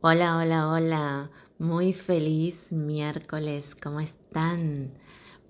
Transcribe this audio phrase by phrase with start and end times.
[0.00, 1.30] Hola, hola, hola.
[1.58, 3.74] Muy feliz miércoles.
[3.74, 4.92] ¿Cómo están?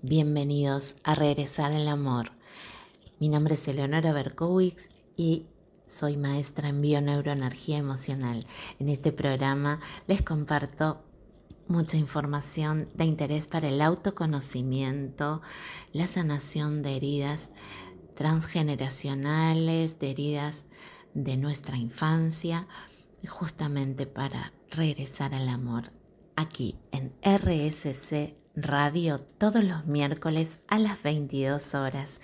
[0.01, 2.31] Bienvenidos a Regresar al Amor.
[3.19, 5.45] Mi nombre es Eleonora Berkowitz y
[5.85, 8.43] soy maestra en bioneuroenergía emocional.
[8.79, 11.03] En este programa les comparto
[11.67, 15.43] mucha información de interés para el autoconocimiento,
[15.93, 17.51] la sanación de heridas
[18.15, 20.65] transgeneracionales, de heridas
[21.13, 22.67] de nuestra infancia
[23.27, 25.91] justamente para regresar al amor
[26.35, 32.19] aquí en RSC Radio todos los miércoles a las 22 horas.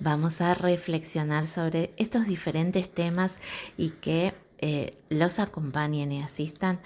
[0.00, 3.36] Vamos a reflexionar sobre estos diferentes temas
[3.76, 6.80] y que eh, los acompañen y asistan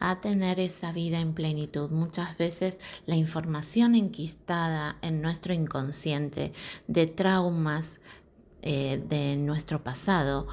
[0.00, 1.90] a tener esa vida en plenitud.
[1.90, 6.52] Muchas veces la información enquistada en nuestro inconsciente
[6.86, 8.00] de traumas
[8.62, 10.46] eh, de nuestro pasado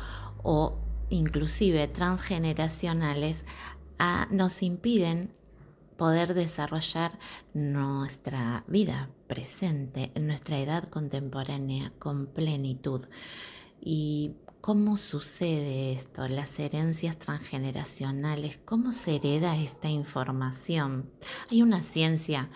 [0.44, 0.78] o
[1.12, 3.46] inclusive transgeneracionales,
[4.32, 5.32] nos impiden
[5.96, 7.20] poder desarrollar
[7.54, 13.06] nuestra vida presente, en nuestra edad contemporánea con plenitud.
[13.80, 16.28] ¿Y cómo sucede esto?
[16.28, 21.12] Las herencias transgeneracionales, ¿cómo se hereda esta información?
[21.52, 22.50] Hay una ciencia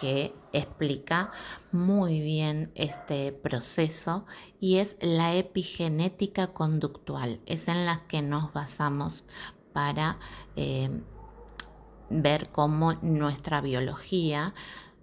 [0.00, 1.30] que explica
[1.72, 4.26] muy bien este proceso
[4.60, 7.40] y es la epigenética conductual.
[7.46, 9.24] Es en la que nos basamos
[9.72, 10.18] para
[10.56, 10.90] eh,
[12.10, 14.54] ver cómo nuestra biología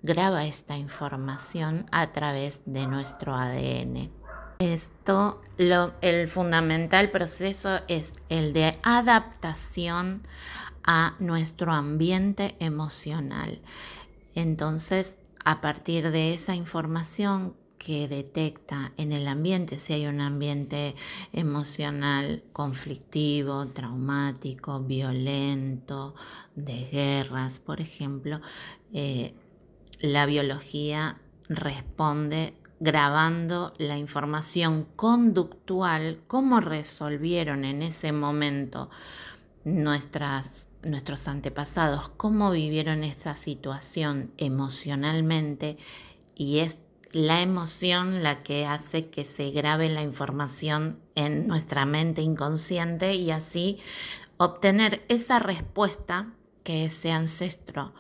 [0.04, 4.12] graba esta información a través de nuestro ADN.
[4.60, 10.28] Esto, el fundamental proceso es el de adaptación
[10.84, 13.62] a nuestro ambiente emocional.
[14.36, 20.94] Entonces, a partir de esa información que detecta en el ambiente, si hay un ambiente
[21.34, 26.14] emocional conflictivo, traumático, violento,
[26.56, 28.40] de guerras, por ejemplo,
[28.94, 29.34] eh,
[30.00, 38.90] la biología responde grabando la información conductual, cómo resolvieron en ese momento
[39.64, 45.78] nuestras nuestros antepasados, cómo vivieron esa situación emocionalmente
[46.36, 46.78] y es
[47.12, 53.32] la emoción la que hace que se grabe la información en nuestra mente inconsciente y
[53.32, 53.80] así
[54.38, 56.34] obtener esa respuesta
[56.64, 57.94] que ese ancestro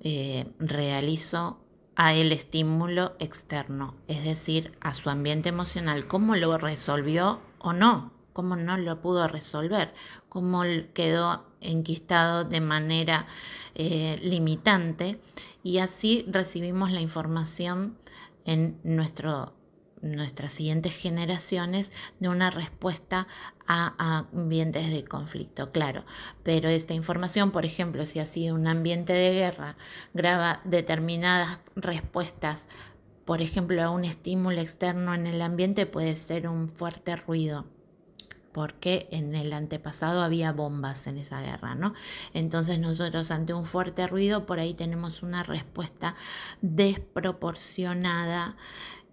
[0.00, 1.58] eh, realizó
[1.96, 8.12] a el estímulo externo, es decir, a su ambiente emocional, cómo lo resolvió o no,
[8.32, 9.92] cómo no lo pudo resolver,
[10.28, 10.62] cómo
[10.94, 13.26] quedó enquistado de manera
[13.74, 15.20] eh, limitante
[15.62, 17.96] y así recibimos la información
[18.44, 19.54] en nuestro,
[20.00, 23.28] nuestras siguientes generaciones de una respuesta
[23.66, 26.04] a, ambientes de conflicto, claro.
[26.42, 29.76] Pero esta información, por ejemplo, si ha sido un ambiente de guerra,
[30.14, 32.64] graba determinadas respuestas,
[33.24, 37.66] por ejemplo, a un estímulo externo en el ambiente puede ser un fuerte ruido
[38.52, 41.94] porque en el antepasado había bombas en esa guerra, ¿no?
[42.34, 46.14] Entonces nosotros ante un fuerte ruido por ahí tenemos una respuesta
[46.62, 48.56] desproporcionada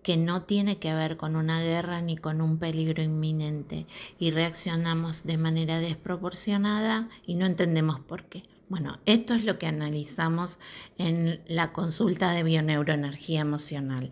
[0.05, 3.87] que no tiene que ver con una guerra ni con un peligro inminente
[4.19, 8.43] y reaccionamos de manera desproporcionada y no entendemos por qué.
[8.69, 10.59] Bueno, esto es lo que analizamos
[10.97, 14.11] en la consulta de bioneuroenergía emocional.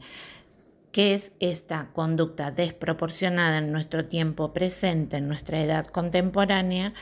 [0.93, 6.93] ¿Qué es esta conducta desproporcionada en nuestro tiempo presente, en nuestra edad contemporánea,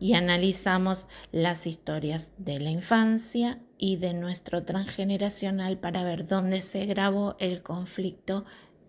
[0.00, 6.86] y analizamos las historias de la infancia y de nuestro transgeneracional para ver dónde se
[6.86, 8.44] grabó el conflicto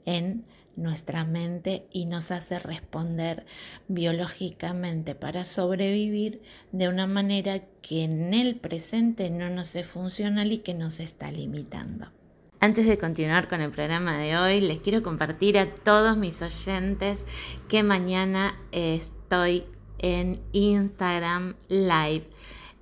[0.06, 0.44] en
[0.75, 3.46] nuestra mente y nos hace responder
[3.88, 6.41] biológicamente para sobrevivir
[6.72, 11.31] de una manera que en el presente no nos es funcional y que nos está
[11.31, 12.16] limitando.
[12.59, 17.23] Antes de continuar con el programa de hoy, les quiero compartir a todos mis oyentes
[17.68, 19.63] que mañana estoy
[20.00, 22.28] en Instagram Live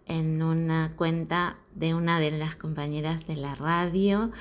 [0.08, 4.32] en una cuenta de una de las compañeras de la radio,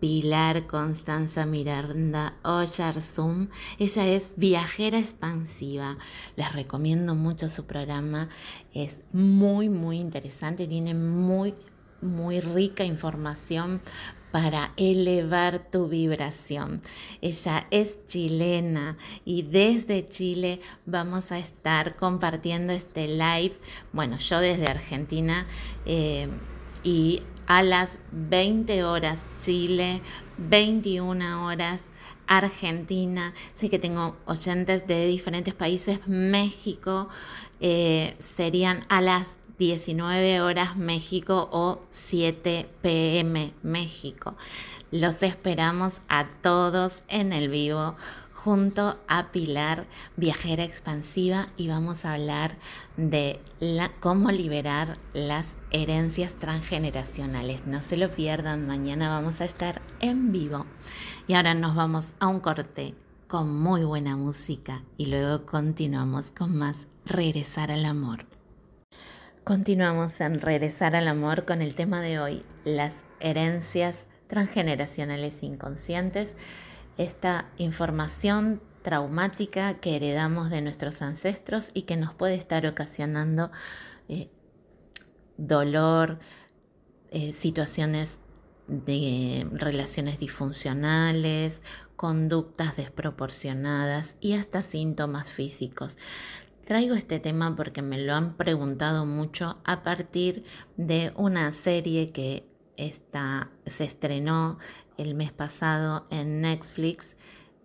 [0.00, 3.48] Pilar Constanza Miranda Oyarzum.
[3.78, 5.98] Ella es viajera expansiva.
[6.36, 8.30] Les recomiendo mucho su programa.
[8.72, 10.66] Es muy, muy interesante.
[10.66, 11.54] Tiene muy,
[12.00, 13.82] muy rica información
[14.30, 16.80] para elevar tu vibración.
[17.20, 23.54] Ella es chilena y desde Chile vamos a estar compartiendo este live,
[23.92, 25.46] bueno, yo desde Argentina
[25.86, 26.28] eh,
[26.82, 30.00] y a las 20 horas Chile,
[30.38, 31.88] 21 horas
[32.30, 37.08] Argentina, sé que tengo oyentes de diferentes países, México,
[37.58, 44.34] eh, serían a las 19 horas México o 7 pm México.
[44.90, 47.94] Los esperamos a todos en el vivo
[48.32, 49.84] junto a Pilar,
[50.16, 52.56] viajera expansiva, y vamos a hablar
[52.96, 53.38] de
[54.00, 57.66] cómo liberar las herencias transgeneracionales.
[57.66, 60.64] No se lo pierdan, mañana vamos a estar en vivo.
[61.28, 62.94] Y ahora nos vamos a un corte
[63.28, 68.29] con muy buena música y luego continuamos con más Regresar al Amor.
[69.50, 76.36] Continuamos en Regresar al Amor con el tema de hoy, las herencias transgeneracionales inconscientes,
[76.98, 83.50] esta información traumática que heredamos de nuestros ancestros y que nos puede estar ocasionando
[84.08, 84.28] eh,
[85.36, 86.20] dolor,
[87.10, 88.20] eh, situaciones
[88.68, 91.62] de relaciones disfuncionales,
[91.96, 95.98] conductas desproporcionadas y hasta síntomas físicos.
[96.70, 100.44] Traigo este tema porque me lo han preguntado mucho a partir
[100.76, 102.46] de una serie que
[102.76, 104.56] está, se estrenó
[104.96, 107.16] el mes pasado en Netflix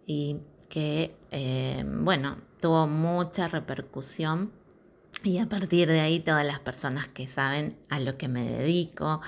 [0.08, 0.38] y
[0.70, 4.52] que, eh, bueno, tuvo mucha repercusión
[5.26, 9.22] y a partir de ahí todas las personas que saben a lo que me dedico,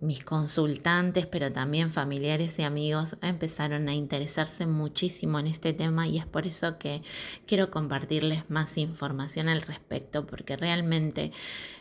[0.00, 6.18] mis consultantes, pero también familiares y amigos empezaron a interesarse muchísimo en este tema y
[6.18, 7.02] es por eso que
[7.46, 11.32] quiero compartirles más información al respecto, porque realmente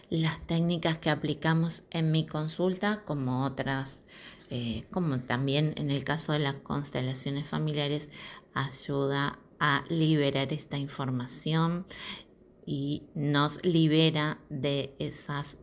[0.10, 4.02] las técnicas que aplicamos en mi consulta, como otras,
[4.50, 8.10] eh, como también en el caso de las constelaciones familiares,
[8.56, 11.86] ayuda a liberar esta información
[12.70, 15.58] y nos libera de esas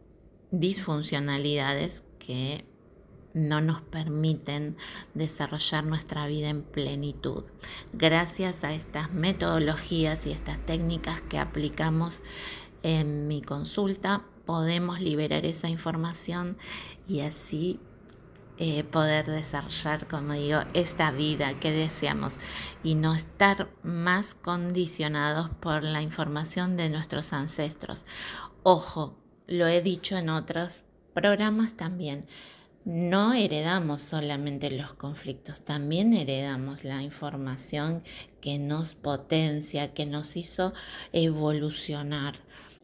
[0.50, 2.64] disfuncionalidades que
[3.32, 4.76] no nos permiten
[5.14, 7.44] desarrollar nuestra vida en plenitud.
[7.92, 12.22] Gracias a estas metodologías y estas técnicas que aplicamos
[12.82, 16.56] en mi consulta, podemos liberar esa información
[17.06, 17.78] y así
[18.58, 22.34] eh, poder desarrollar, como digo, esta vida que deseamos
[22.82, 28.04] y no estar más condicionados por la información de nuestros ancestros.
[28.62, 32.24] Ojo, lo he dicho en otros programas también.
[32.86, 38.04] No heredamos solamente los conflictos, también heredamos la información
[38.40, 40.72] que nos potencia, que nos hizo
[41.12, 42.36] evolucionar.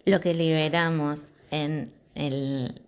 [0.04, 2.82] Lo que liberamos en el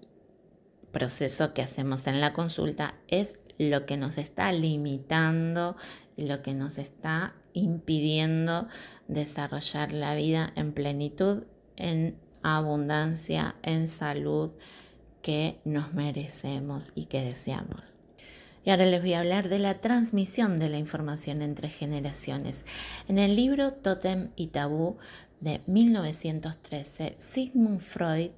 [0.95, 5.77] proceso que hacemos en la consulta es lo que nos está limitando,
[6.17, 8.67] lo que nos está impidiendo
[9.09, 11.45] desarrollar la vida en plenitud,
[11.77, 14.53] en abundancia, en salud
[15.21, 17.97] que nos merecemos y que deseamos.
[18.65, 22.65] Y ahora les voy a hablar de la transmisión de la información entre generaciones.
[23.09, 24.97] En el libro Totem y Tabú
[25.41, 28.31] de 1913, Sigmund Freud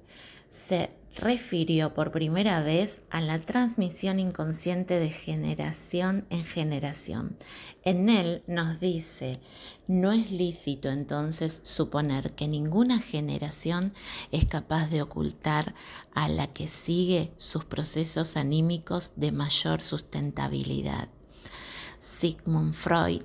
[0.49, 7.37] se refirió por primera vez a la transmisión inconsciente de generación en generación.
[7.83, 9.39] En él nos dice,
[9.87, 13.93] no es lícito entonces suponer que ninguna generación
[14.31, 15.73] es capaz de ocultar
[16.13, 21.09] a la que sigue sus procesos anímicos de mayor sustentabilidad.
[21.99, 23.23] Sigmund Freud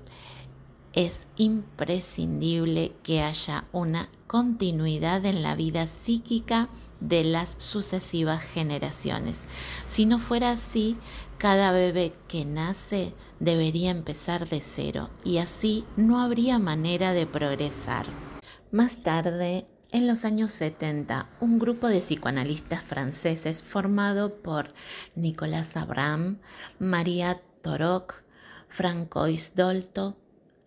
[0.92, 6.68] es imprescindible que haya una continuidad en la vida psíquica
[7.00, 9.42] de las sucesivas generaciones.
[9.86, 10.96] Si no fuera así,
[11.38, 18.06] cada bebé que nace debería empezar de cero y así no habría manera de progresar.
[18.70, 24.72] Más tarde, en los años 70, un grupo de psicoanalistas franceses formado por
[25.14, 26.38] Nicolas Abraham,
[26.78, 28.22] María Torok,
[28.68, 30.16] Francois Dolto,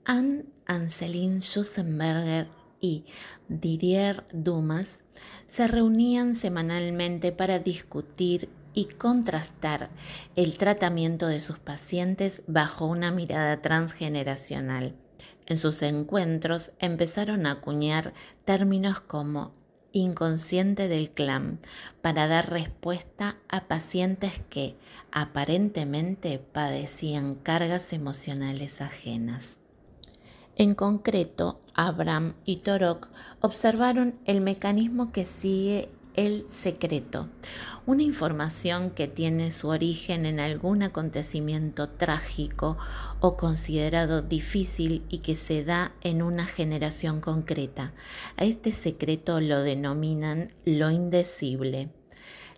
[0.05, 2.47] Anne Anseline Schussenberger
[2.79, 3.05] y
[3.47, 5.01] Didier Dumas
[5.47, 9.89] se reunían semanalmente para discutir y contrastar
[10.35, 14.95] el tratamiento de sus pacientes bajo una mirada transgeneracional.
[15.47, 19.53] En sus encuentros empezaron a acuñar términos como
[19.91, 21.59] inconsciente del clan
[22.03, 24.75] para dar respuesta a pacientes que
[25.11, 29.57] aparentemente padecían cargas emocionales ajenas.
[30.57, 33.09] En concreto, Abraham y Torok
[33.41, 37.27] observaron el mecanismo que sigue el secreto,
[37.85, 42.77] una información que tiene su origen en algún acontecimiento trágico
[43.19, 47.93] o considerado difícil y que se da en una generación concreta.
[48.37, 51.89] A este secreto lo denominan lo indecible.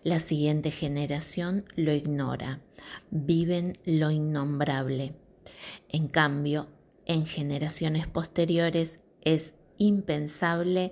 [0.03, 2.61] La siguiente generación lo ignora,
[3.09, 5.15] viven lo innombrable.
[5.89, 6.67] En cambio,
[7.07, 10.91] en generaciones posteriores es impensable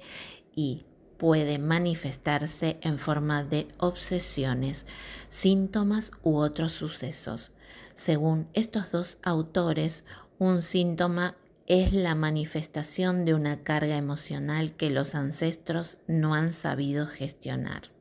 [0.55, 0.85] y
[1.17, 4.85] puede manifestarse en forma de obsesiones,
[5.29, 7.51] síntomas u otros sucesos.
[7.93, 10.03] Según estos dos autores,
[10.39, 17.07] un síntoma es la manifestación de una carga emocional que los ancestros no han sabido
[17.07, 17.95] gestionar.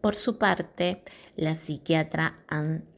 [0.00, 1.02] Por su parte,
[1.36, 2.36] la psiquiatra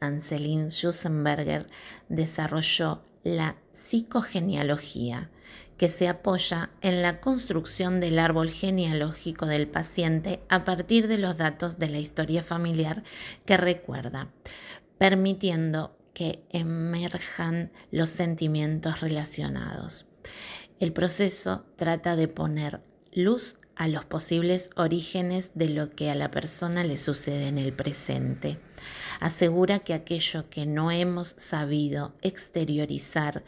[0.01, 1.67] Anselin Schussenberger
[2.09, 5.31] desarrolló la psicogenealogía,
[5.77, 11.39] que se apoya en la construcción del árbol genealógico del paciente a partir de los
[11.39, 13.03] datos de la historia familiar
[13.47, 14.29] que recuerda,
[14.99, 20.05] permitiendo que emerjan los sentimientos relacionados.
[20.81, 26.31] El proceso trata de poner luz a los posibles orígenes de lo que a la
[26.31, 28.59] persona le sucede en el presente.
[29.21, 33.45] Asegura que aquello que no hemos sabido exteriorizar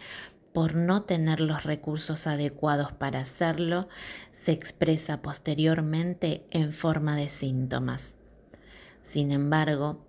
[0.53, 3.89] por no tener los recursos adecuados para hacerlo,
[4.31, 8.15] se expresa posteriormente en forma de síntomas.
[9.01, 10.05] Sin embargo,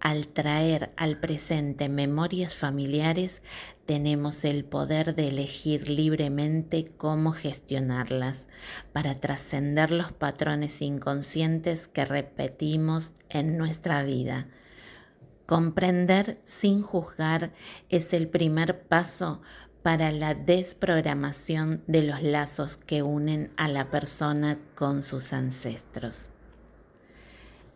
[0.00, 3.42] al traer al presente memorias familiares,
[3.86, 8.46] tenemos el poder de elegir libremente cómo gestionarlas
[8.92, 14.46] para trascender los patrones inconscientes que repetimos en nuestra vida.
[15.48, 17.54] Comprender sin juzgar
[17.88, 19.40] es el primer paso
[19.82, 26.28] para la desprogramación de los lazos que unen a la persona con sus ancestros.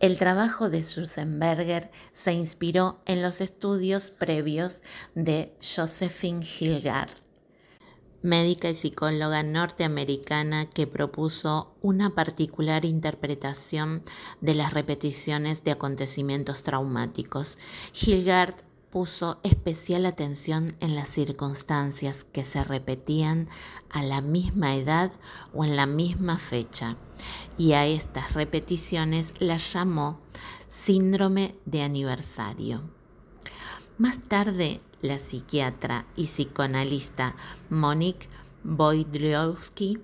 [0.00, 4.82] El trabajo de Schussenberger se inspiró en los estudios previos
[5.14, 7.22] de Josephine Hilgard,
[8.22, 14.02] médica y psicóloga norteamericana que propuso una particular interpretación
[14.40, 17.58] de las repeticiones de acontecimientos traumáticos.
[17.92, 18.54] Hilgard
[18.92, 23.48] puso especial atención en las circunstancias que se repetían
[23.88, 25.10] a la misma edad
[25.54, 26.98] o en la misma fecha
[27.56, 30.20] y a estas repeticiones las llamó
[30.68, 32.82] síndrome de aniversario.
[33.96, 37.36] Más tarde, la psiquiatra y psicoanalista
[37.68, 38.28] Monique
[38.64, 39.98] Boydlowski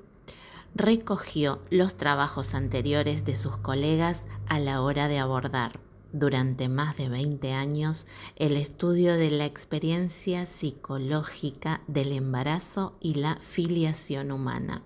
[0.75, 5.81] recogió los trabajos anteriores de sus colegas a la hora de abordar
[6.12, 13.37] durante más de 20 años el estudio de la experiencia psicológica del embarazo y la
[13.37, 14.83] filiación humana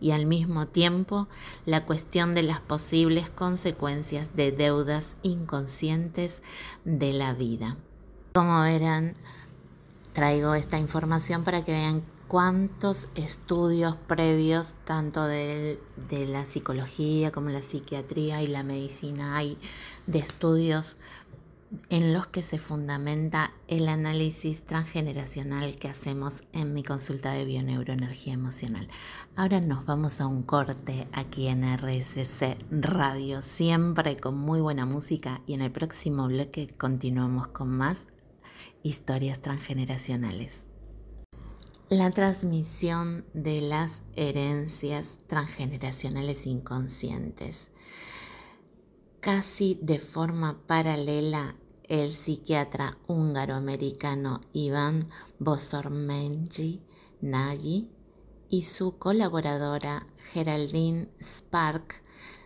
[0.00, 1.28] y al mismo tiempo
[1.64, 6.42] la cuestión de las posibles consecuencias de deudas inconscientes
[6.84, 7.76] de la vida.
[8.34, 9.14] Como verán,
[10.12, 12.02] traigo esta información para que vean
[12.32, 15.78] cuántos estudios previos, tanto de,
[16.10, 19.58] la psicología como la psiquiatría y la medicina, hay
[20.06, 20.96] de estudios
[21.90, 28.32] en los que se fundamenta el análisis transgeneracional que hacemos en mi consulta de bioneuroenergía
[28.32, 28.88] emocional.
[29.36, 35.42] Ahora nos vamos a un corte aquí en RSC Radio, siempre con muy buena música
[35.46, 38.06] y en el próximo bloque continuamos con más
[38.82, 40.66] historias transgeneracionales.
[41.88, 47.68] La transmisión de las herencias transgeneracionales inconscientes.
[49.20, 51.54] Casi de forma paralela,
[51.88, 56.80] el psiquiatra húngaro-americano Iván Bosormenji
[57.20, 57.88] Nagy
[58.48, 62.01] y su colaboradora Geraldine Spark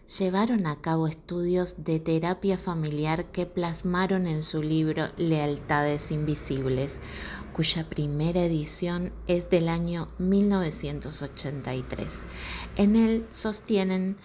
[0.06, 7.00] llevaron a cabo estudios de terapia familiar que plasmaron en su libro Lealtades Invisibles,
[7.52, 12.22] cuya primera edición es del año 1983.
[12.76, 14.16] En él sostienen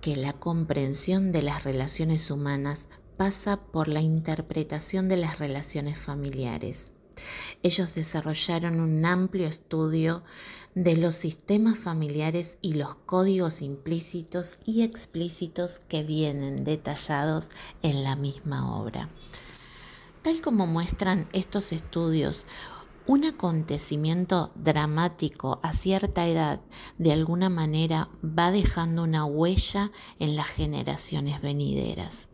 [0.00, 6.92] que la comprensión de las relaciones humanas pasa por la interpretación de las relaciones familiares.
[7.62, 10.22] Ellos desarrollaron un amplio estudio
[10.74, 17.48] de los sistemas familiares y los códigos implícitos y explícitos que vienen detallados
[17.82, 19.08] en la misma obra.
[20.22, 22.44] Tal como muestran estos estudios,
[23.06, 26.60] un acontecimiento dramático a cierta edad
[26.98, 32.28] de alguna manera va dejando una huella en las generaciones venideras.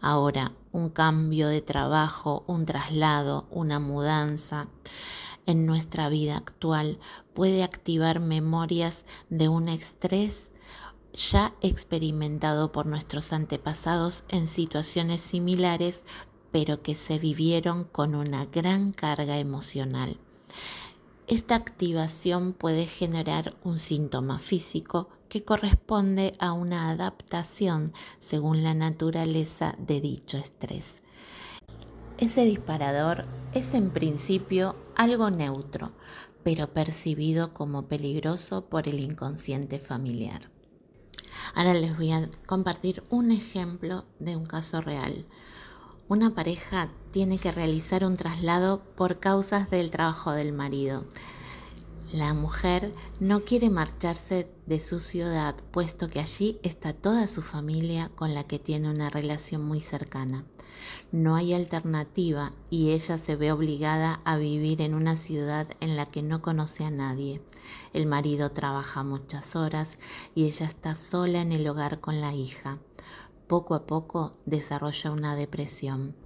[0.00, 4.68] Ahora, un cambio de trabajo, un traslado, una mudanza
[5.46, 6.98] en nuestra vida actual
[7.34, 10.50] puede activar memorias de un estrés
[11.12, 16.04] ya experimentado por nuestros antepasados en situaciones similares
[16.52, 20.18] pero que se vivieron con una gran carga emocional.
[21.26, 29.74] Esta activación puede generar un síntoma físico que corresponde a una adaptación según la naturaleza
[29.78, 31.00] de dicho estrés.
[32.18, 35.92] Ese disparador es en principio algo neutro,
[36.44, 40.50] pero percibido como peligroso por el inconsciente familiar.
[41.54, 45.26] Ahora les voy a compartir un ejemplo de un caso real.
[46.08, 51.04] Una pareja tiene que realizar un traslado por causas del trabajo del marido.
[52.12, 58.10] La mujer no quiere marcharse de su ciudad, puesto que allí está toda su familia
[58.14, 60.44] con la que tiene una relación muy cercana.
[61.10, 66.06] No hay alternativa y ella se ve obligada a vivir en una ciudad en la
[66.06, 67.42] que no conoce a nadie.
[67.92, 69.98] El marido trabaja muchas horas
[70.34, 72.78] y ella está sola en el hogar con la hija.
[73.46, 76.16] Poco a poco desarrolla una depresión.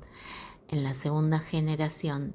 [0.68, 2.34] En la segunda generación,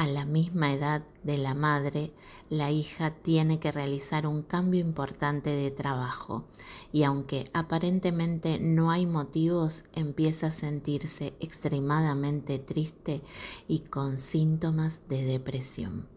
[0.00, 2.14] a la misma edad de la madre,
[2.48, 6.46] la hija tiene que realizar un cambio importante de trabajo
[6.90, 13.20] y aunque aparentemente no hay motivos, empieza a sentirse extremadamente triste
[13.68, 16.08] y con síntomas de depresión.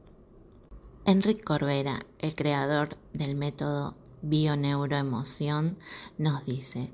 [1.04, 5.78] Enrique Corbera, el creador del método Bioneuroemoción,
[6.18, 6.94] nos dice,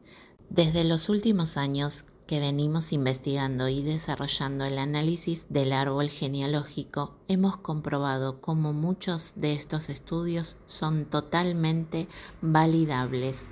[0.49, 7.57] desde los últimos años que venimos investigando y desarrollando el análisis del árbol genealógico, hemos
[7.57, 12.07] comprobado cómo muchos de estos estudios son totalmente
[12.43, 13.47] validables.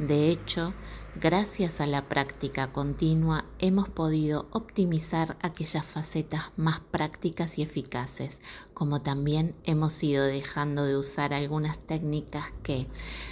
[0.00, 0.74] De hecho,
[1.18, 8.42] Gracias a la práctica continua hemos podido optimizar aquellas facetas más prácticas y eficaces,
[8.74, 12.86] como también hemos ido dejando de usar algunas técnicas que,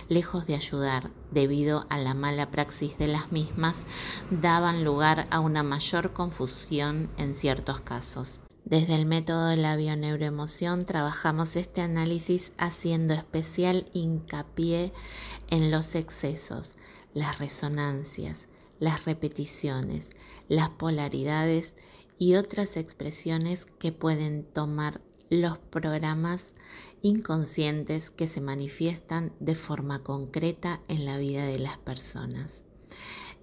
[0.09, 3.85] lejos de ayudar debido a la mala praxis de las mismas,
[4.31, 8.41] daban lugar a una mayor confusión en ciertos casos.
[8.65, 14.95] Desde el método de la bioneuroemoción trabajamos este análisis haciendo especial hincapié
[15.51, 16.73] en los excesos,
[17.15, 20.09] las resonancias, las repeticiones,
[20.49, 21.75] las polaridades
[22.19, 26.53] y otras expresiones que pueden tomar los programas
[27.03, 32.65] inconscientes que se manifiestan de forma concreta en la vida de las personas.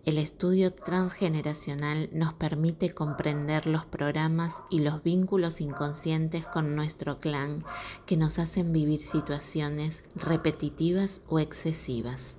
[0.04, 7.64] El estudio transgeneracional nos permite comprender los programas y los vínculos inconscientes con nuestro clan
[8.08, 12.38] que nos hacen vivir situaciones repetitivas o excesivas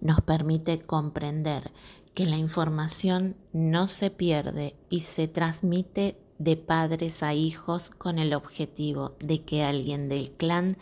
[0.00, 1.72] nos permite comprender
[2.14, 8.34] que la información no se pierde y se transmite de padres a hijos con el
[8.34, 10.76] objetivo de que alguien del clan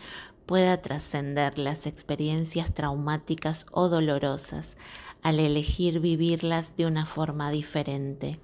[0.46, 4.76] pueda trascender las experiencias traumáticas o dolorosas
[5.22, 8.40] al elegir vivirlas de una forma diferente.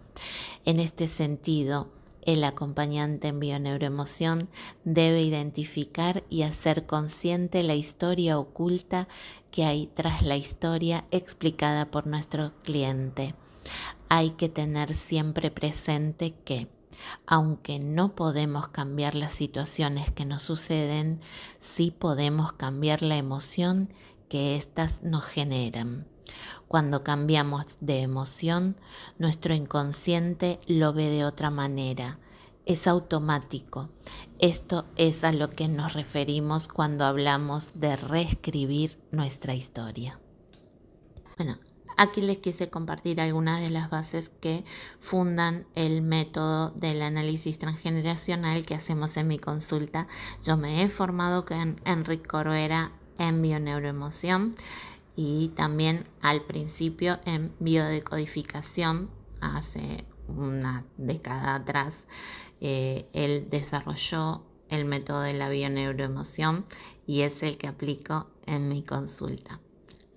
[0.64, 1.88] En este sentido,
[2.22, 4.48] el acompañante en bioneuroemoción
[4.84, 9.08] debe identificar y hacer consciente la historia oculta
[9.50, 13.34] que hay tras la historia explicada por nuestro cliente.
[14.08, 16.68] Hay que tener siempre presente que,
[17.26, 21.20] aunque no podemos cambiar las situaciones que nos suceden,
[21.58, 23.92] sí podemos cambiar la emoción
[24.28, 26.06] que éstas nos generan.
[26.68, 28.76] Cuando cambiamos de emoción,
[29.18, 32.18] nuestro inconsciente lo ve de otra manera.
[32.68, 33.88] Es automático.
[34.38, 40.20] Esto es a lo que nos referimos cuando hablamos de reescribir nuestra historia.
[41.38, 41.58] Bueno,
[41.96, 44.66] aquí les quise compartir algunas de las bases que
[44.98, 50.06] fundan el método del análisis transgeneracional que hacemos en mi consulta.
[50.44, 54.54] Yo me he formado con Enrique Corbera en bioneuroemoción
[55.16, 59.08] y también al principio en biodecodificación
[59.40, 62.06] hace una década atrás.
[62.60, 66.64] Eh, él desarrolló el método de la bioneuroemoción
[67.06, 69.60] y es el que aplico en mi consulta.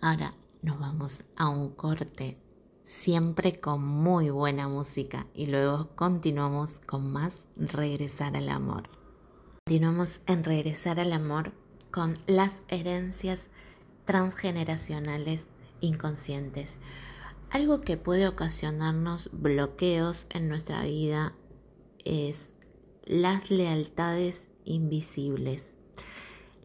[0.02, 2.38] Ahora nos vamos a un corte
[2.84, 8.90] siempre con muy buena música y luego continuamos con más regresar al amor.
[9.66, 11.54] Continuamos en regresar al amor
[11.92, 13.48] con las herencias
[14.06, 15.46] transgeneracionales
[15.80, 16.78] inconscientes.
[17.50, 21.36] Algo que puede ocasionarnos bloqueos en nuestra vida
[22.06, 22.50] es
[23.06, 25.76] las lealtades invisibles.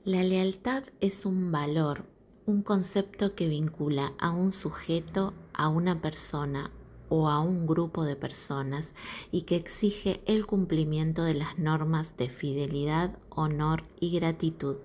[0.05, 2.05] La lealtad es un valor,
[2.47, 6.71] un concepto que vincula a un sujeto, a una persona
[7.09, 8.93] o a un grupo de personas
[9.31, 14.77] y que exige el cumplimiento de las normas de fidelidad, honor y gratitud.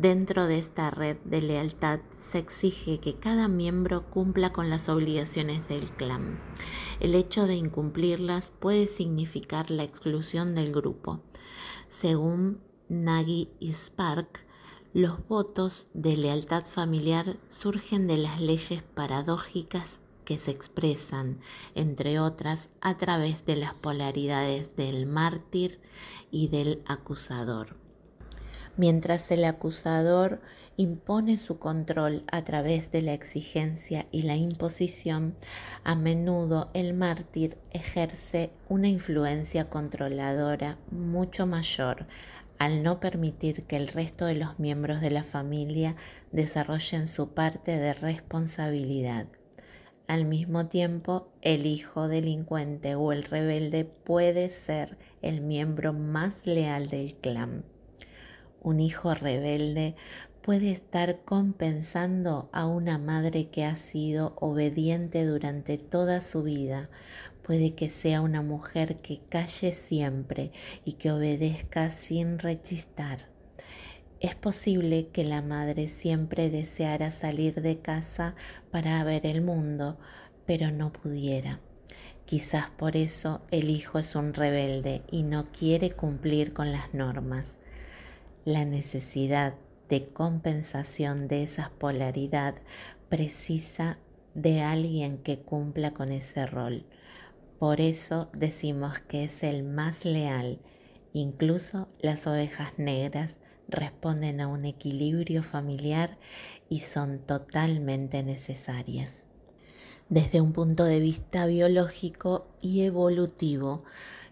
[0.00, 5.68] Dentro de esta red de lealtad se exige que cada miembro cumpla con las obligaciones
[5.68, 6.40] del clan.
[7.00, 11.20] El hecho de incumplirlas puede significar la exclusión del grupo.
[11.86, 14.46] Según Nagy y Spark,
[14.94, 21.40] los votos de lealtad familiar surgen de las leyes paradójicas que se expresan,
[21.74, 25.78] entre otras, a través de las polaridades del mártir
[26.30, 27.89] y del acusador.
[28.80, 30.40] Mientras el acusador
[30.78, 35.34] impone su control a través de la exigencia y la imposición,
[35.84, 42.06] a menudo el mártir ejerce una influencia controladora mucho mayor
[42.58, 45.94] al no permitir que el resto de los miembros de la familia
[46.32, 49.26] desarrollen su parte de responsabilidad.
[50.08, 56.88] Al mismo tiempo, el hijo delincuente o el rebelde puede ser el miembro más leal
[56.88, 57.62] del clan.
[58.62, 59.94] Un hijo rebelde
[60.42, 66.90] puede estar compensando a una madre que ha sido obediente durante toda su vida.
[67.42, 70.52] Puede que sea una mujer que calle siempre
[70.84, 73.28] y que obedezca sin rechistar.
[74.20, 78.34] Es posible que la madre siempre deseara salir de casa
[78.70, 79.98] para ver el mundo,
[80.44, 81.60] pero no pudiera.
[82.26, 87.56] Quizás por eso el hijo es un rebelde y no quiere cumplir con las normas.
[88.46, 89.54] La necesidad
[89.90, 92.54] de compensación de esa polaridad
[93.10, 93.98] precisa
[94.34, 96.86] de alguien que cumpla con ese rol.
[97.58, 100.58] Por eso decimos que es el más leal.
[101.12, 106.16] Incluso las ovejas negras responden a un equilibrio familiar
[106.70, 109.26] y son totalmente necesarias.
[110.08, 113.84] Desde un punto de vista biológico y evolutivo,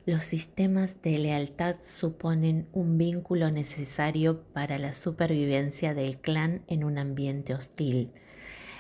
[0.09, 6.97] los sistemas de lealtad suponen un vínculo necesario para la supervivencia del clan en un
[6.97, 8.11] ambiente hostil.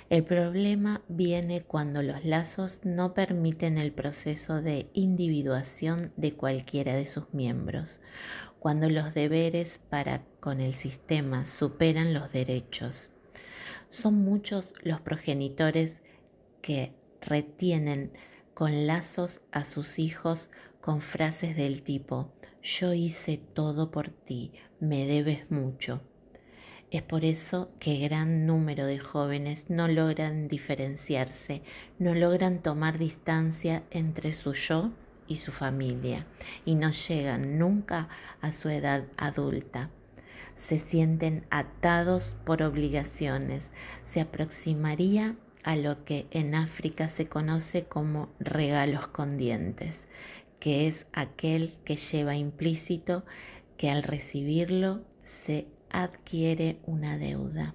[0.08, 7.04] El problema viene cuando los lazos no permiten el proceso de individuación de cualquiera de
[7.04, 8.00] sus miembros,
[8.58, 13.10] cuando los deberes para con el sistema superan los derechos.
[13.90, 16.00] Son muchos los progenitores
[16.62, 18.12] que retienen
[18.54, 20.50] con lazos a sus hijos
[20.88, 26.00] con frases del tipo, yo hice todo por ti, me debes mucho.
[26.90, 31.60] Es por eso que gran número de jóvenes no logran diferenciarse,
[31.98, 34.90] no logran tomar distancia entre su yo
[35.26, 36.26] y su familia
[36.64, 38.08] y no llegan nunca
[38.40, 39.90] a su edad adulta.
[40.54, 43.72] Se sienten atados por obligaciones.
[44.02, 50.06] Se aproximaría a lo que en África se conoce como regalos con dientes,
[50.60, 53.24] que es aquel que lleva implícito
[53.76, 57.74] que al recibirlo se adquiere una deuda.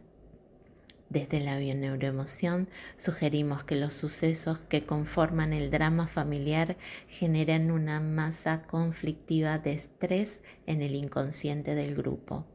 [1.09, 6.75] Desde la bioneuroemoción sugerimos que los sucesos que conforman el drama familiar
[7.07, 12.47] generan una masa conflictiva de estrés en el inconsciente del grupo.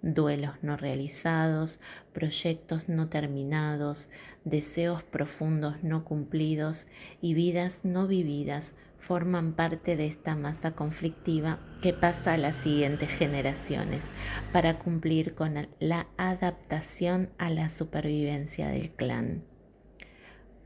[0.00, 1.78] Duelos no realizados,
[2.14, 4.08] proyectos no terminados,
[4.44, 6.86] deseos profundos no cumplidos
[7.20, 13.10] y vidas no vividas forman parte de esta masa conflictiva que pasa a las siguientes
[13.10, 14.06] generaciones
[14.50, 19.44] para cumplir con la adaptación a la supervivencia del clan.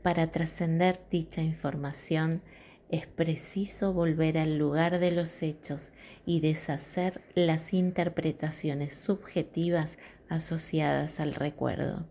[0.01, 2.41] Para trascender dicha información
[2.87, 5.91] es preciso volver al lugar de los hechos
[6.25, 9.97] y deshacer las interpretaciones subjetivas
[10.29, 12.07] asociadas al recuerdo.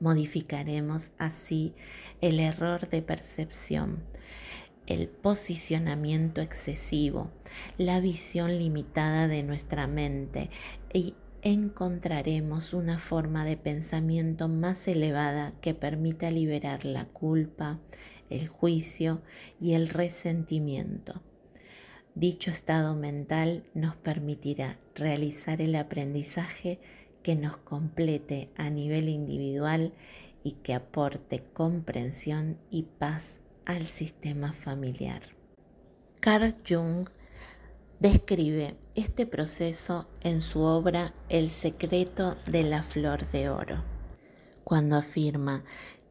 [0.00, 1.74] Modificaremos así
[2.20, 4.02] el error de percepción
[4.88, 7.30] el posicionamiento excesivo,
[7.76, 10.48] la visión limitada de nuestra mente
[10.94, 17.78] y encontraremos una forma de pensamiento más elevada que permita liberar la culpa,
[18.30, 19.20] el juicio
[19.60, 21.22] y el resentimiento.
[22.14, 26.80] Dicho estado mental nos permitirá realizar el aprendizaje
[27.22, 29.92] que nos complete a nivel individual
[30.42, 35.20] y que aporte comprensión y paz al sistema familiar.
[36.20, 37.08] Carl Jung
[38.00, 43.84] describe este proceso en su obra El secreto de la flor de oro,
[44.64, 45.64] cuando afirma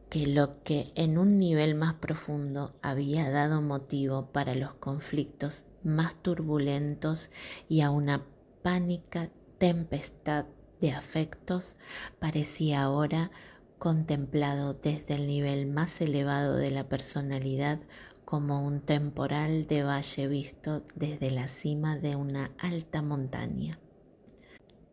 [0.10, 6.16] que lo que en un nivel más profundo había dado motivo para los conflictos más
[6.22, 7.32] turbulentos
[7.68, 8.24] y a una
[8.62, 10.46] pánica tempestad
[10.80, 11.76] de afectos
[12.20, 13.32] parecía ahora
[13.78, 17.80] contemplado desde el nivel más elevado de la personalidad
[18.26, 23.80] como un temporal de valle visto desde la cima de una alta montaña.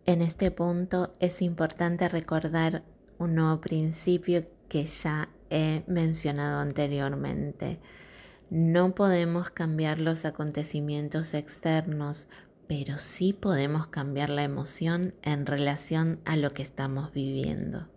[0.07, 2.85] En este punto es importante recordar
[3.19, 7.81] un nuevo principio que ya he mencionado anteriormente.
[8.51, 12.29] No podemos cambiar los acontecimientos externos,
[12.69, 17.89] pero sí podemos cambiar la emoción en relación a lo que estamos viviendo.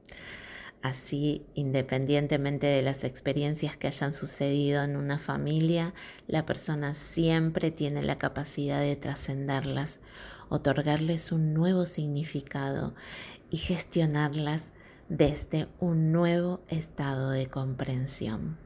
[0.87, 5.93] Así, independientemente de las experiencias que hayan sucedido en una familia,
[6.27, 9.99] la persona siempre tiene la capacidad de trascenderlas.
[10.49, 12.95] otorgarles un nuevo significado
[13.49, 14.71] y gestionarlas
[15.09, 18.57] desde un nuevo estado de comprensión.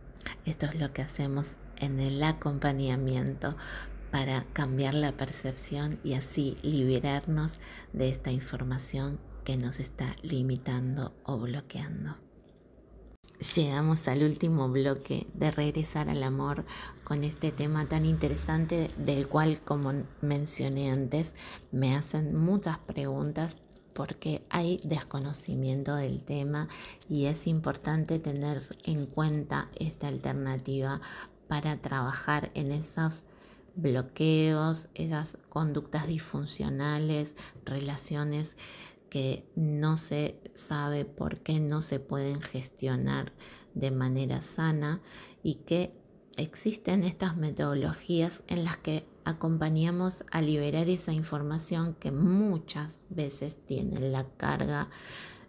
[0.46, 3.58] Esto es lo que hacemos en el acompañamiento
[4.12, 7.58] para cambiar la percepción y así liberarnos
[7.94, 12.16] de esta información que nos está limitando o bloqueando.
[13.56, 16.64] Llegamos al último bloque de regresar al amor
[17.04, 21.34] con este tema tan interesante del cual, como mencioné antes,
[21.72, 23.56] me hacen muchas preguntas
[23.94, 26.68] porque hay desconocimiento del tema
[27.10, 31.02] y es importante tener en cuenta esta alternativa
[31.48, 33.24] para trabajar en esos
[33.76, 38.56] bloqueos, esas conductas disfuncionales, relaciones
[39.12, 43.34] que no se sabe por qué no se pueden gestionar
[43.74, 45.02] de manera sana
[45.44, 45.94] y que
[46.38, 54.00] existen estas metodologías en las que acompañamos a liberar esa información que muchas veces tiene
[54.00, 54.90] la carga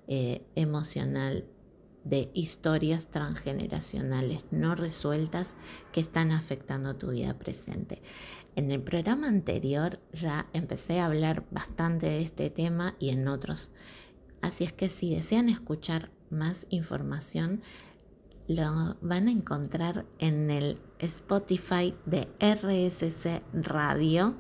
[0.09, 1.47] eh, emocional
[2.03, 5.55] de historias transgeneracionales no resueltas
[5.93, 8.03] que están afectando tu vida presente.
[8.55, 13.71] En el programa anterior ya empecé a hablar bastante de este tema y en otros.
[14.43, 17.63] Así es que si desean escuchar más información,
[18.49, 24.35] lo van a encontrar en el Spotify de RSC Radio,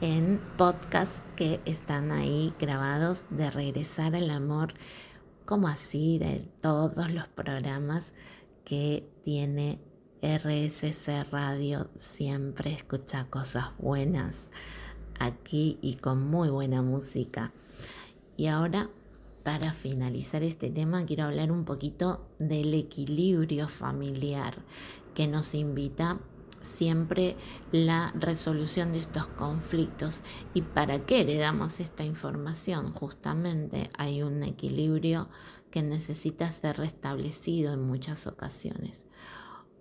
[0.00, 4.74] en podcasts que están ahí grabados de Regresar al Amor,
[5.44, 8.14] como así de todos los programas
[8.64, 9.78] que tiene
[10.22, 14.50] RSC Radio siempre escucha cosas buenas
[15.18, 17.52] aquí y con muy buena música.
[18.36, 18.88] Y ahora,
[19.42, 24.54] para finalizar este tema, quiero hablar un poquito del equilibrio familiar
[25.12, 26.20] que nos invita
[26.60, 27.36] siempre
[27.72, 30.20] la resolución de estos conflictos.
[30.54, 32.92] ¿Y para qué heredamos esta información?
[32.92, 35.28] Justamente hay un equilibrio
[35.72, 39.06] que necesita ser restablecido en muchas ocasiones.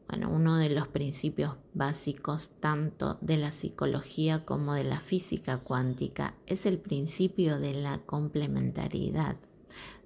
[0.07, 6.35] Bueno, uno de los principios básicos tanto de la psicología como de la física cuántica
[6.47, 9.37] es el principio de la complementariedad,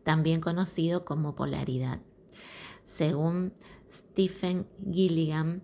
[0.04, 2.02] también conocido como polaridad.
[2.84, 3.54] Según
[3.90, 5.64] Stephen Gilligan,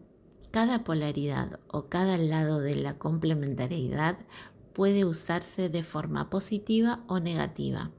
[0.49, 4.17] cada polaridad o cada lado de la complementariedad
[4.73, 7.91] puede usarse de forma positiva o negativa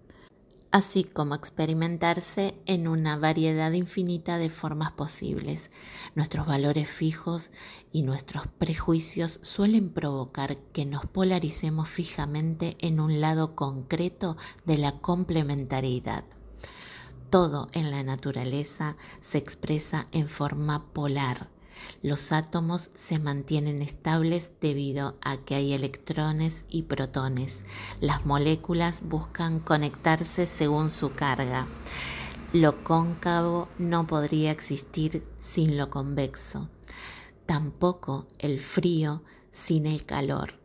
[0.73, 5.71] así como experimentarse en una variedad infinita de formas posibles.
[6.15, 7.51] Nuestros valores fijos
[7.93, 14.99] y nuestros prejuicios suelen provocar que nos polaricemos fijamente en un lado concreto de la
[14.99, 16.25] complementariedad.
[17.29, 21.49] Todo en la naturaleza se expresa en forma polar
[22.03, 27.61] los átomos se mantienen estables debido a que hay electrones y protones.
[28.01, 31.67] Las moléculas buscan conectarse según su carga.
[32.53, 36.69] Lo cóncavo no podría existir sin lo convexo.
[37.47, 40.61] Tampoco el frío sin el calor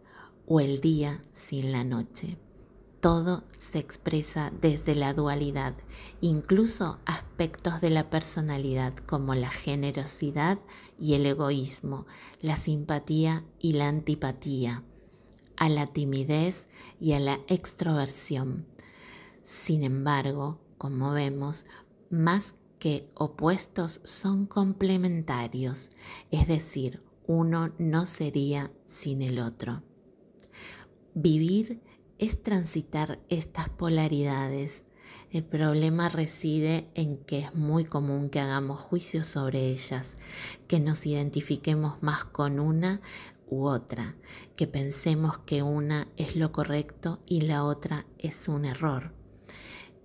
[0.48, 2.38] o el día sin la noche.
[3.00, 5.76] Todo se expresa desde la dualidad,
[6.20, 10.58] incluso aspectos de la personalidad como la generosidad
[11.00, 12.06] y el egoísmo,
[12.42, 14.84] la simpatía y la antipatía,
[15.56, 16.68] a la timidez
[17.00, 18.68] y a la extroversión.
[19.42, 21.66] Sin embargo, como vemos,
[22.10, 25.90] más que opuestos son complementarios,
[26.32, 29.84] es decir, uno no sería sin el otro.
[31.14, 31.82] Vivir
[32.20, 34.87] es transitar estas polaridades.
[35.30, 40.16] El problema reside en que es muy común que hagamos juicios sobre ellas,
[40.68, 43.02] que nos identifiquemos más con una
[43.50, 44.16] u otra,
[44.56, 49.14] que pensemos que una es lo correcto y la otra es un error.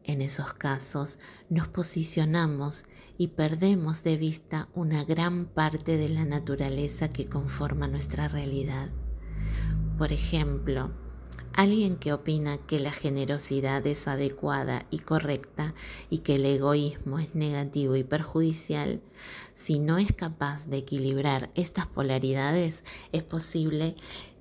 [0.04, 2.84] En esos casos nos posicionamos
[3.16, 8.90] y perdemos de vista una gran parte de la naturaleza que conforma nuestra realidad.
[9.98, 10.90] Por ejemplo,
[11.54, 15.74] Alguien que opina que la generosidad es adecuada y correcta
[16.08, 19.02] y que el egoísmo es negativo y perjudicial,
[19.52, 23.96] si no es capaz de equilibrar estas polaridades, es posible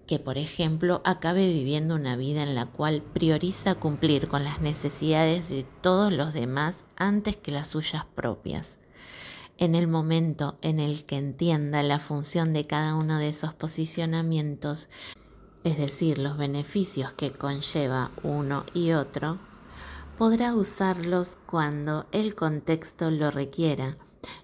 [0.08, 5.50] que, por ejemplo, acabe viviendo una vida en la cual prioriza cumplir con las necesidades
[5.50, 8.78] de todos los demás antes que las suyas propias.
[9.58, 14.89] En el momento en el que entienda la función de cada uno de esos posicionamientos,
[15.63, 19.39] es decir, los beneficios que conlleva uno y otro,
[20.17, 23.97] podrá usarlos cuando el contexto lo requiera,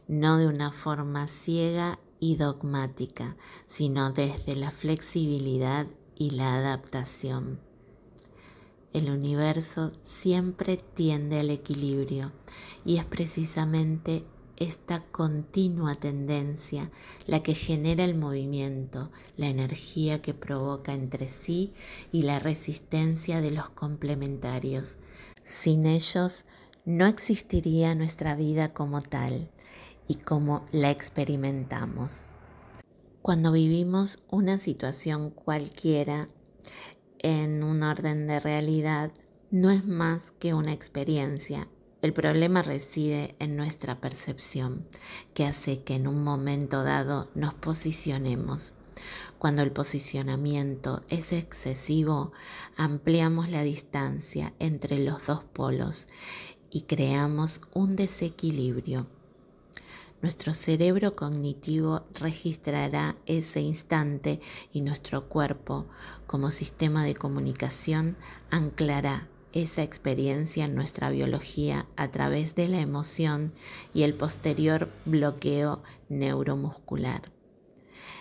[0.08, 7.60] no de una forma ciega y dogmática, sino desde la flexibilidad y la adaptación.
[8.94, 12.32] el universo siempre tiende al equilibrio
[12.84, 14.26] y es precisamente
[14.58, 16.92] esta continua tendencia
[17.26, 21.74] la que genera el movimiento, la energía que provoca entre sí
[22.12, 24.98] y la resistencia de los complementarios.
[25.44, 26.46] Sin ellos
[26.86, 29.50] no existiría nuestra vida como tal
[30.08, 32.24] y como la experimentamos.
[33.22, 36.28] Cuando vivimos una situación cualquiera
[37.20, 39.12] en un orden de realidad,
[39.52, 41.68] no es más que una experiencia
[42.02, 44.86] el problema reside en nuestra percepción,
[45.34, 48.74] que hace que en un momento dado nos posicionemos.
[49.40, 52.32] Cuando el posicionamiento es excesivo,
[52.76, 56.08] ampliamos la distancia entre los dos polos
[56.70, 59.08] y creamos un desequilibrio.
[60.22, 64.40] Nuestro cerebro cognitivo registrará ese instante
[64.74, 65.86] y nuestro cuerpo,
[66.26, 68.18] como sistema de comunicación,
[68.50, 69.28] anclará
[69.62, 73.54] esa experiencia en nuestra biología a través de la emoción
[73.92, 77.32] y el posterior bloqueo neuromuscular.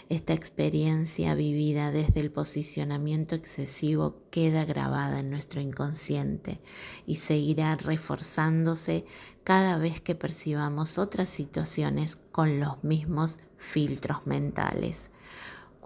[0.08, 6.58] Esta experiencia vivida desde el posicionamiento excesivo queda grabada en nuestro inconsciente
[7.06, 9.04] y seguirá reforzándose
[9.44, 15.10] cada vez que percibamos otras situaciones con los mismos filtros mentales.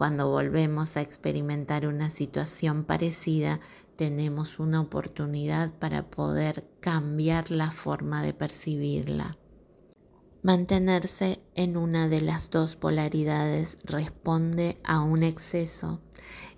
[0.01, 3.61] Cuando volvemos a experimentar una situación parecida,
[4.01, 9.37] tenemos una oportunidad para poder cambiar la forma de percibirla.
[10.43, 16.01] Mantenerse en una de las dos polaridades responde a un exceso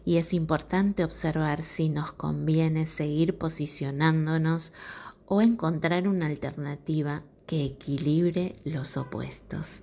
[0.04, 4.72] y es importante observar si nos conviene seguir posicionándonos
[5.26, 9.82] o encontrar una alternativa que equilibre los opuestos.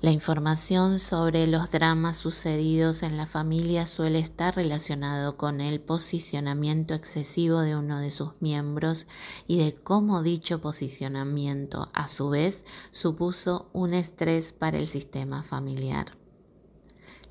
[0.00, 6.94] La información sobre los dramas sucedidos en la familia suele estar relacionado con el posicionamiento
[6.94, 9.08] excesivo de uno de sus miembros
[9.48, 16.16] y de cómo dicho posicionamiento a su vez supuso un estrés para el sistema familiar.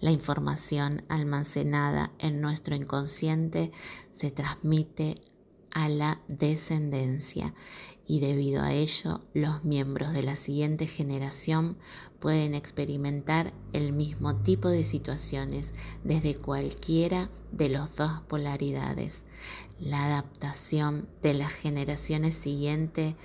[0.02, 3.72] La información almacenada en nuestro inconsciente
[4.12, 5.22] se transmite
[5.72, 7.54] a la descendencia
[8.08, 11.78] y debido a ello los miembros de la siguiente generación
[12.20, 19.24] pueden experimentar el mismo tipo de situaciones desde cualquiera de las dos polaridades.
[19.80, 23.16] La adaptación de las generaciones siguientes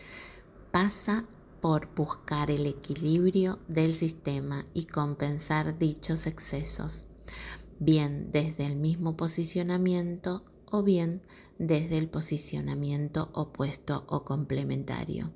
[0.70, 1.26] pasa
[1.60, 7.06] por buscar el equilibrio del sistema y compensar dichos excesos,
[7.78, 11.22] bien desde el mismo posicionamiento o bien
[11.58, 15.30] desde el posicionamiento opuesto o complementario.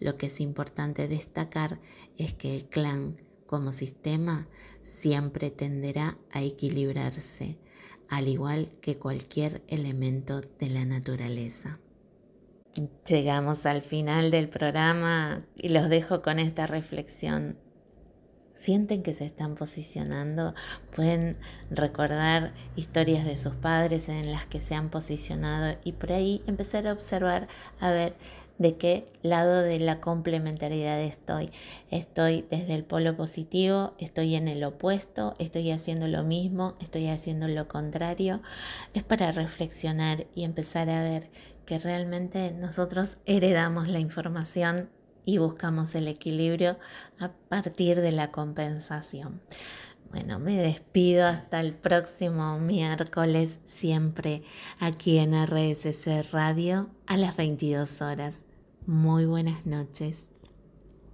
[0.00, 1.80] Lo que es importante destacar
[2.18, 4.48] es que el clan como sistema
[4.82, 7.58] siempre tenderá a equilibrarse,
[8.08, 11.78] al igual que cualquier elemento de la naturaleza.
[13.08, 17.58] Llegamos al final del programa y los dejo con esta reflexión
[18.56, 20.54] sienten que se están posicionando,
[20.94, 21.36] pueden
[21.70, 26.88] recordar historias de sus padres en las que se han posicionado y por ahí empezar
[26.88, 27.48] a observar
[27.80, 28.16] a ver
[28.58, 31.50] de qué lado de la complementariedad estoy.
[31.90, 37.48] Estoy desde el polo positivo, estoy en el opuesto, estoy haciendo lo mismo, estoy haciendo
[37.48, 38.40] lo contrario.
[38.94, 41.28] Es para reflexionar y empezar a ver
[41.66, 44.88] que realmente nosotros heredamos la información
[45.26, 46.78] y buscamos el equilibrio
[47.20, 49.42] a partir de la compensación.
[50.10, 54.42] Bueno, me despido hasta el próximo miércoles, siempre
[54.78, 58.44] aquí en RSC Radio a las 22 horas.
[58.86, 60.35] Muy buenas noches.